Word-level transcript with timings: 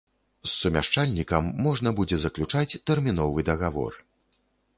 З 0.43 0.47
сумяшчальнікам 0.61 1.51
можна 1.67 1.93
будзе 1.99 2.17
заключаць 2.25 2.77
тэрміновы 2.91 3.47
дагавор. 3.53 3.93